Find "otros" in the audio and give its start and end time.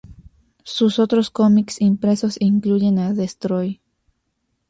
0.97-1.29